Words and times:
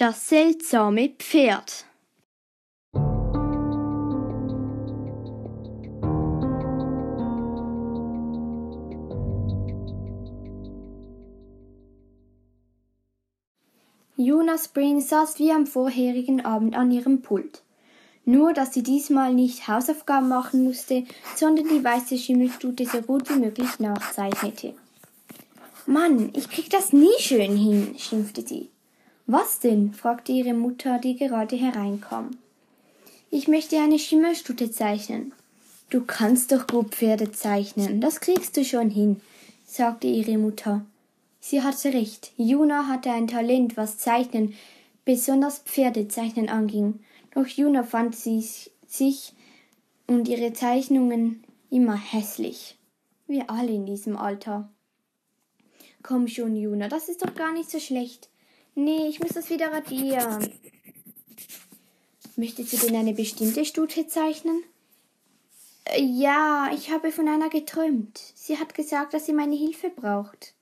Das 0.00 0.30
seltsame 0.30 1.10
Pferd. 1.10 1.84
Jonas 14.16 14.64
Spring 14.64 15.02
saß 15.02 15.38
wie 15.38 15.52
am 15.52 15.66
vorherigen 15.66 16.46
Abend 16.46 16.74
an 16.76 16.90
ihrem 16.90 17.20
Pult. 17.20 17.62
Nur, 18.24 18.54
dass 18.54 18.72
sie 18.72 18.82
diesmal 18.82 19.34
nicht 19.34 19.68
Hausaufgaben 19.68 20.28
machen 20.30 20.64
musste, 20.64 21.04
sondern 21.36 21.68
die 21.68 21.84
weiße 21.84 22.16
Schimmelstute 22.16 22.86
so 22.86 23.02
gut 23.02 23.28
wie 23.28 23.38
möglich 23.38 23.78
nachzeichnete. 23.78 24.72
Mann, 25.84 26.30
ich 26.34 26.48
krieg 26.48 26.70
das 26.70 26.94
nie 26.94 27.18
schön 27.18 27.54
hin, 27.54 27.96
schimpfte 27.98 28.40
sie. 28.40 28.70
Was 29.32 29.60
denn? 29.60 29.94
fragte 29.94 30.32
ihre 30.32 30.54
Mutter, 30.54 30.98
die 30.98 31.14
gerade 31.14 31.54
hereinkam. 31.54 32.32
Ich 33.30 33.46
möchte 33.46 33.78
eine 33.78 34.00
Schimmelstute 34.00 34.72
zeichnen. 34.72 35.32
Du 35.88 36.04
kannst 36.04 36.50
doch 36.50 36.66
gut 36.66 36.96
Pferde 36.96 37.30
zeichnen, 37.30 38.00
das 38.00 38.18
kriegst 38.18 38.56
du 38.56 38.64
schon 38.64 38.90
hin, 38.90 39.20
sagte 39.64 40.08
ihre 40.08 40.36
Mutter. 40.36 40.84
Sie 41.38 41.62
hatte 41.62 41.94
recht, 41.94 42.32
Juna 42.38 42.88
hatte 42.88 43.12
ein 43.12 43.28
Talent, 43.28 43.76
was 43.76 43.98
Zeichnen, 43.98 44.54
besonders 45.04 45.60
Pferdezeichnen 45.60 46.48
anging, 46.48 46.98
doch 47.32 47.46
Juna 47.46 47.84
fand 47.84 48.16
sie 48.16 48.44
sich 48.88 49.32
und 50.08 50.26
ihre 50.26 50.54
Zeichnungen 50.54 51.44
immer 51.70 51.96
hässlich. 51.96 52.76
Wir 53.28 53.48
alle 53.48 53.70
in 53.70 53.86
diesem 53.86 54.16
Alter. 54.16 54.68
Komm 56.02 56.26
schon, 56.26 56.56
Juna, 56.56 56.88
das 56.88 57.08
ist 57.08 57.24
doch 57.24 57.36
gar 57.36 57.52
nicht 57.52 57.70
so 57.70 57.78
schlecht. 57.78 58.28
Nee, 58.74 59.08
ich 59.08 59.20
muss 59.20 59.32
das 59.32 59.50
wieder 59.50 59.72
radieren. 59.72 60.52
Möchtest 62.36 62.72
du 62.72 62.76
denn 62.78 62.96
eine 62.96 63.12
bestimmte 63.12 63.64
Stute 63.64 64.06
zeichnen? 64.06 64.62
Äh, 65.84 66.02
ja, 66.02 66.70
ich 66.74 66.90
habe 66.90 67.12
von 67.12 67.28
einer 67.28 67.50
geträumt. 67.50 68.18
Sie 68.34 68.58
hat 68.58 68.74
gesagt, 68.74 69.14
dass 69.14 69.26
sie 69.26 69.32
meine 69.32 69.56
Hilfe 69.56 69.90
braucht. 69.90 70.54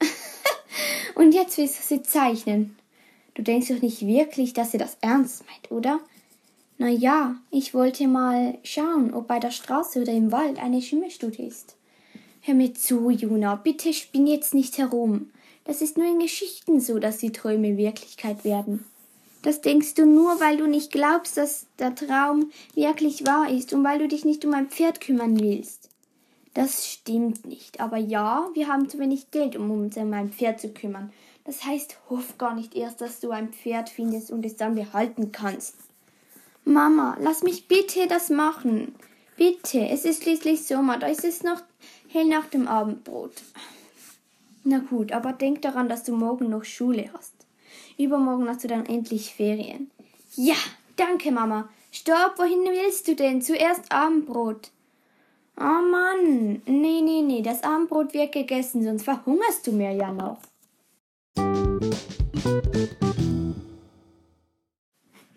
Und 1.14 1.32
jetzt 1.34 1.58
willst 1.58 1.78
du 1.78 1.82
sie 1.82 2.02
zeichnen. 2.02 2.76
Du 3.34 3.42
denkst 3.42 3.68
doch 3.68 3.82
nicht 3.82 4.06
wirklich, 4.06 4.52
dass 4.52 4.70
sie 4.70 4.78
das 4.78 4.96
ernst 5.00 5.44
meint, 5.46 5.70
oder? 5.70 6.00
Na 6.78 6.88
ja, 6.88 7.36
ich 7.50 7.74
wollte 7.74 8.06
mal 8.06 8.58
schauen, 8.62 9.14
ob 9.14 9.28
bei 9.28 9.38
der 9.38 9.50
Straße 9.50 10.02
oder 10.02 10.12
im 10.12 10.32
Wald 10.32 10.58
eine 10.58 10.82
Schimmelstute 10.82 11.42
ist. 11.42 11.76
Hör 12.40 12.54
mir 12.54 12.74
zu, 12.74 13.10
Juna, 13.10 13.56
bitte 13.56 13.92
spinn 13.92 14.26
jetzt 14.26 14.54
nicht 14.54 14.78
herum. 14.78 15.30
Das 15.64 15.80
ist 15.80 15.96
nur 15.96 16.06
in 16.06 16.18
Geschichten 16.18 16.80
so, 16.80 16.98
dass 16.98 17.18
die 17.18 17.32
Träume 17.32 17.76
Wirklichkeit 17.76 18.44
werden. 18.44 18.84
Das 19.42 19.60
denkst 19.60 19.94
du 19.94 20.06
nur, 20.06 20.40
weil 20.40 20.56
du 20.56 20.66
nicht 20.66 20.90
glaubst, 20.90 21.36
dass 21.36 21.66
der 21.78 21.94
Traum 21.94 22.50
wirklich 22.74 23.26
wahr 23.26 23.50
ist 23.50 23.72
und 23.72 23.84
weil 23.84 23.98
du 23.98 24.08
dich 24.08 24.24
nicht 24.24 24.44
um 24.44 24.54
ein 24.54 24.68
Pferd 24.68 25.00
kümmern 25.00 25.38
willst. 25.38 25.90
Das 26.54 26.86
stimmt 26.88 27.44
nicht, 27.46 27.80
aber 27.80 27.96
ja, 27.96 28.48
wir 28.54 28.68
haben 28.68 28.88
zu 28.88 28.98
wenig 28.98 29.30
Geld, 29.32 29.56
um 29.56 29.70
uns 29.70 29.96
um 29.96 30.12
ein 30.12 30.32
Pferd 30.32 30.60
zu 30.60 30.68
kümmern. 30.68 31.12
Das 31.44 31.64
heißt, 31.64 31.98
hoff 32.08 32.38
gar 32.38 32.54
nicht 32.54 32.74
erst, 32.74 33.00
dass 33.00 33.20
du 33.20 33.32
ein 33.32 33.52
Pferd 33.52 33.90
findest 33.90 34.30
und 34.30 34.46
es 34.46 34.56
dann 34.56 34.76
behalten 34.76 35.32
kannst. 35.32 35.74
Mama, 36.64 37.16
lass 37.20 37.42
mich 37.42 37.68
bitte 37.68 38.06
das 38.06 38.30
machen. 38.30 38.94
Bitte, 39.36 39.88
es 39.88 40.04
ist 40.04 40.22
schließlich 40.22 40.64
Sommer, 40.64 40.98
da 40.98 41.08
ist 41.08 41.24
es 41.24 41.42
noch 41.42 41.60
hell 42.08 42.24
nach 42.24 42.46
dem 42.46 42.68
Abendbrot. 42.68 43.32
Na 44.64 44.78
gut, 44.78 45.12
aber 45.12 45.32
denk 45.32 45.60
daran, 45.62 45.88
dass 45.90 46.04
du 46.04 46.16
morgen 46.16 46.48
noch 46.48 46.64
Schule 46.64 47.10
hast. 47.12 47.34
Übermorgen 47.98 48.48
hast 48.48 48.64
du 48.64 48.68
dann 48.68 48.86
endlich 48.86 49.34
Ferien. 49.34 49.90
Ja, 50.36 50.56
danke, 50.96 51.30
Mama. 51.30 51.68
Stopp, 51.92 52.38
wohin 52.38 52.64
willst 52.64 53.06
du 53.06 53.14
denn? 53.14 53.42
Zuerst 53.42 53.92
Abendbrot. 53.92 54.70
Oh 55.56 55.62
Mann, 55.62 56.62
nee, 56.66 57.00
nee, 57.00 57.22
nee, 57.22 57.42
das 57.42 57.62
Abendbrot 57.62 58.12
wird 58.14 58.32
gegessen, 58.32 58.82
sonst 58.82 59.04
verhungerst 59.04 59.66
du 59.66 59.72
mir 59.72 59.92
ja 59.92 60.10
noch. 60.12 60.38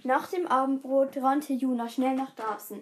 Nach 0.04 0.28
dem 0.30 0.48
Abendbrot 0.48 1.18
rannte 1.18 1.54
Juna 1.54 1.90
schnell 1.90 2.16
nach 2.16 2.32
draußen. 2.32 2.82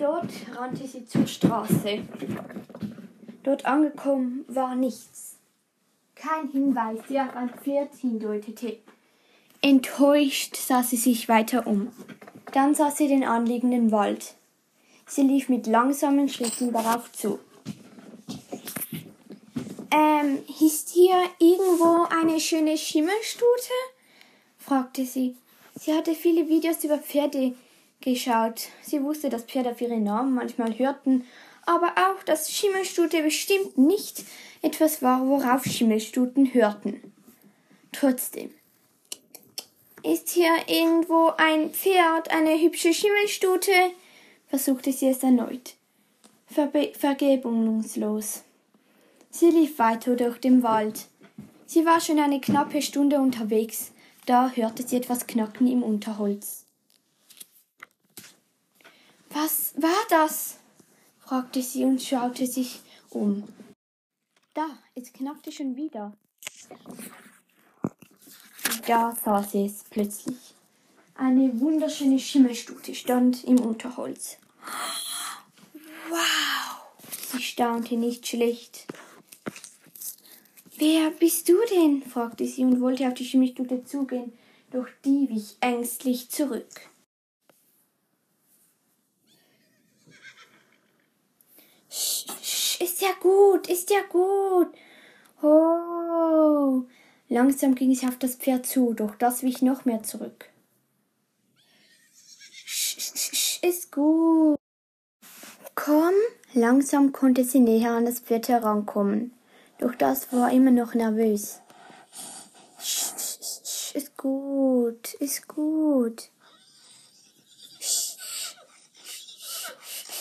Dort 0.00 0.30
rannte 0.56 0.86
sie 0.86 1.04
zur 1.04 1.26
Straße. 1.26 2.02
Dort 3.42 3.66
angekommen 3.66 4.46
war 4.48 4.74
nichts. 4.74 5.36
Kein 6.14 6.48
Hinweis, 6.50 7.00
der 7.10 7.24
auf 7.26 7.36
ein 7.36 7.50
Pferd 7.50 7.94
hindeutete. 7.94 8.78
Enttäuscht 9.60 10.56
sah 10.56 10.82
sie 10.82 10.96
sich 10.96 11.28
weiter 11.28 11.66
um. 11.66 11.92
Dann 12.52 12.74
sah 12.74 12.90
sie 12.90 13.08
den 13.08 13.24
anliegenden 13.24 13.92
Wald. 13.92 14.36
Sie 15.06 15.22
lief 15.22 15.50
mit 15.50 15.66
langsamen 15.66 16.30
Schritten 16.30 16.72
darauf 16.72 17.12
zu. 17.12 17.38
Ähm, 19.90 20.38
ist 20.62 20.88
hier 20.88 21.24
irgendwo 21.38 22.06
eine 22.08 22.40
schöne 22.40 22.78
Schimmelstute? 22.78 23.74
fragte 24.56 25.04
sie. 25.04 25.36
Sie 25.78 25.92
hatte 25.92 26.14
viele 26.14 26.48
Videos 26.48 26.82
über 26.84 26.96
Pferde 26.96 27.54
geschaut. 28.00 28.68
Sie 28.82 29.02
wusste, 29.02 29.28
dass 29.28 29.44
Pferde 29.44 29.70
auf 29.70 29.80
ihre 29.80 29.98
Namen 29.98 30.34
manchmal 30.34 30.78
hörten, 30.78 31.24
aber 31.66 31.92
auch, 31.96 32.22
dass 32.24 32.52
Schimmelstute 32.52 33.22
bestimmt 33.22 33.78
nicht 33.78 34.24
etwas 34.62 35.02
war, 35.02 35.26
worauf 35.26 35.64
Schimmelstuten 35.64 36.52
hörten. 36.54 37.12
Trotzdem. 37.92 38.50
Ist 40.02 40.30
hier 40.30 40.54
irgendwo 40.66 41.32
ein 41.36 41.70
Pferd, 41.70 42.30
eine 42.30 42.58
hübsche 42.60 42.94
Schimmelstute? 42.94 43.72
versuchte 44.48 44.92
sie 44.92 45.08
es 45.08 45.22
erneut. 45.22 45.74
Verbe 46.46 46.92
vergebungslos. 46.98 48.42
Sie 49.30 49.50
lief 49.50 49.78
weiter 49.78 50.16
durch 50.16 50.38
den 50.38 50.62
Wald. 50.62 51.06
Sie 51.66 51.86
war 51.86 52.00
schon 52.00 52.18
eine 52.18 52.40
knappe 52.40 52.82
Stunde 52.82 53.20
unterwegs, 53.20 53.92
da 54.26 54.50
hörte 54.50 54.82
sie 54.82 54.96
etwas 54.96 55.28
knacken 55.28 55.68
im 55.68 55.84
Unterholz. 55.84 56.66
Was 59.42 59.72
war 59.78 60.04
das? 60.10 60.58
fragte 61.18 61.62
sie 61.62 61.84
und 61.84 62.02
schaute 62.02 62.46
sich 62.46 62.80
um. 63.08 63.48
Da, 64.52 64.66
es 64.94 65.14
knackte 65.14 65.50
schon 65.50 65.76
wieder. 65.76 66.12
Da 68.86 69.16
sah 69.24 69.42
sie 69.42 69.64
es 69.64 69.84
plötzlich. 69.88 70.54
Eine 71.14 71.58
wunderschöne 71.58 72.18
Schimmelstute 72.18 72.94
stand 72.94 73.44
im 73.44 73.60
Unterholz. 73.60 74.36
Wow! 76.10 76.82
Sie 77.32 77.40
staunte 77.42 77.96
nicht 77.96 78.26
schlecht. 78.26 78.86
Wer 80.76 81.12
bist 81.12 81.48
du 81.48 81.56
denn? 81.70 82.02
fragte 82.02 82.46
sie 82.46 82.62
und 82.62 82.82
wollte 82.82 83.08
auf 83.08 83.14
die 83.14 83.24
Schimmelstute 83.24 83.84
zugehen, 83.86 84.34
doch 84.70 84.88
die 85.02 85.30
wich 85.30 85.56
ängstlich 85.62 86.28
zurück. 86.28 86.89
Ist 91.90 93.00
ja 93.00 93.12
gut, 93.20 93.68
ist 93.68 93.90
ja 93.90 94.00
gut. 94.08 94.68
Oh. 95.42 96.84
Langsam 97.28 97.74
ging 97.74 97.94
sie 97.94 98.06
auf 98.06 98.18
das 98.18 98.36
Pferd 98.36 98.66
zu, 98.66 98.94
doch 98.94 99.14
das 99.16 99.42
wich 99.42 99.62
noch 99.62 99.84
mehr 99.84 100.02
zurück. 100.02 100.48
Ist 103.62 103.92
gut. 103.92 104.58
Komm. 105.74 106.14
Langsam 106.52 107.12
konnte 107.12 107.44
sie 107.44 107.60
näher 107.60 107.92
an 107.92 108.04
das 108.04 108.18
Pferd 108.18 108.48
herankommen, 108.48 109.32
doch 109.78 109.94
das 109.94 110.32
war 110.32 110.50
immer 110.50 110.72
noch 110.72 110.94
nervös. 110.94 111.60
Ist 113.94 114.16
gut, 114.16 115.14
ist 115.14 115.46
gut. 115.46 116.30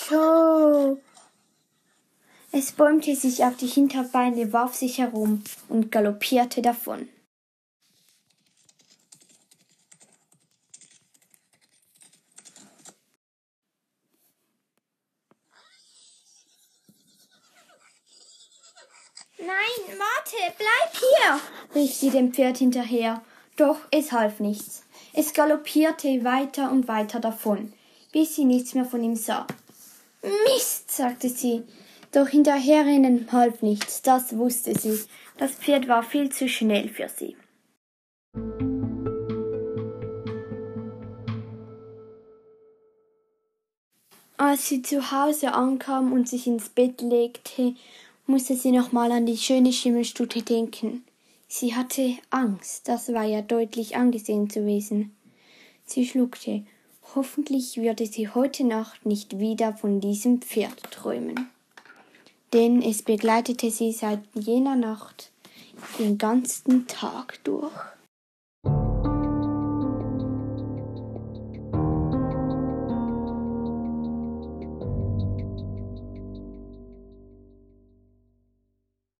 So. 0.08 1.00
Es 2.52 2.72
bäumte 2.72 3.16
sich 3.16 3.44
auf 3.44 3.58
die 3.58 3.68
Hinterbeine, 3.68 4.52
warf 4.52 4.74
sich 4.74 4.98
herum 4.98 5.44
und 5.68 5.92
galoppierte 5.92 6.62
davon. 6.64 7.08
Nein, 19.38 19.98
warte, 19.98 20.56
bleib 20.58 20.92
hier, 20.94 21.40
rief 21.76 21.94
sie 21.94 22.10
dem 22.10 22.34
Pferd 22.34 22.58
hinterher. 22.58 23.22
Doch 23.56 23.78
es 23.92 24.12
half 24.12 24.40
nichts. 24.40 24.84
Es 25.14 25.34
galoppierte 25.34 26.24
weiter 26.24 26.72
und 26.72 26.88
weiter 26.88 27.20
davon, 27.20 27.74
bis 28.12 28.36
sie 28.36 28.46
nichts 28.46 28.74
mehr 28.74 28.86
von 28.86 29.04
ihm 29.04 29.16
sah. 29.16 29.46
Mist, 30.22 30.92
sagte 30.92 31.30
sie, 31.30 31.64
doch 32.12 32.28
hinterherrennen 32.28 33.28
half 33.32 33.62
nichts, 33.62 34.02
das 34.02 34.38
wusste 34.38 34.78
sie. 34.78 35.00
Das 35.38 35.52
Pferd 35.52 35.88
war 35.88 36.04
viel 36.04 36.32
zu 36.32 36.48
schnell 36.48 36.90
für 36.90 37.10
sie. 37.10 37.36
Als 44.38 44.68
sie 44.68 44.82
zu 44.82 45.12
Hause 45.12 45.54
ankam 45.54 46.14
und 46.14 46.30
sich 46.30 46.48
ins 46.48 46.70
Bett 46.70 47.02
legte, 47.02 47.76
musste 48.26 48.56
sie 48.56 48.72
nochmal 48.72 49.12
an 49.12 49.26
die 49.26 49.38
schöne 49.38 49.74
Schimmelstute 49.74 50.42
denken. 50.42 51.04
Sie 51.48 51.76
hatte 51.76 52.16
Angst, 52.30 52.88
das 52.88 53.12
war 53.12 53.26
ja 53.26 53.42
deutlich 53.42 53.96
angesehen 53.96 54.50
zu 54.50 54.66
wissen. 54.66 55.16
Sie 55.86 56.06
schluckte. 56.08 56.64
Hoffentlich 57.16 57.78
würde 57.78 58.06
sie 58.06 58.30
heute 58.30 58.64
Nacht 58.64 59.06
nicht 59.06 59.40
wieder 59.40 59.74
von 59.74 60.00
diesem 60.00 60.42
Pferd 60.42 60.92
träumen. 60.92 61.50
Denn 62.54 62.82
es 62.82 63.04
begleitete 63.04 63.70
sie 63.70 63.92
seit 63.92 64.22
jener 64.34 64.76
Nacht 64.76 65.32
den 66.00 66.18
ganzen 66.18 66.88
Tag 66.88 67.44
durch. 67.44 67.72